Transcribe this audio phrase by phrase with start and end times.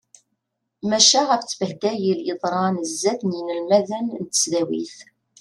[0.89, 4.97] Maca ɣef ttbehdayel yeḍran sdat n yinelmaden n tesdawit.